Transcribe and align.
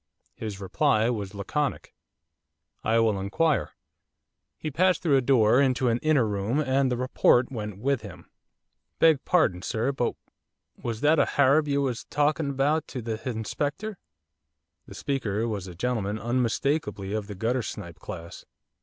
His 0.33 0.59
reply 0.59 1.11
was 1.11 1.35
laconic. 1.35 1.93
'I 2.83 2.99
will 3.01 3.19
inquire.' 3.19 3.73
He 4.57 4.71
passed 4.71 5.03
through 5.03 5.15
a 5.17 5.21
door 5.21 5.61
into 5.61 5.89
an 5.89 5.99
inner 6.01 6.25
room 6.25 6.59
and 6.59 6.91
the 6.91 6.97
'report' 6.97 7.51
went 7.51 7.77
with 7.77 8.01
him. 8.01 8.27
'Beg 8.97 9.23
pardon, 9.25 9.61
sir, 9.61 9.91
but 9.91 10.15
was 10.75 11.01
that 11.01 11.19
a 11.19 11.25
Harab 11.37 11.67
you 11.67 11.83
was 11.83 12.01
a 12.01 12.07
talking 12.07 12.49
about 12.49 12.87
to 12.87 13.03
the 13.03 13.15
Hinspector?' 13.19 13.97
The 14.87 14.95
speaker 14.95 15.47
was 15.47 15.67
a 15.67 15.75
gentleman 15.75 16.17
unmistakably 16.17 17.13
of 17.13 17.27
the 17.27 17.35
guttersnipe 17.35 17.99
class. 17.99 18.43